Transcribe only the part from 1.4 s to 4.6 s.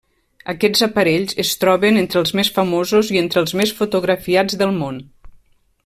es troben entre els més famosos i entre els més fotografiats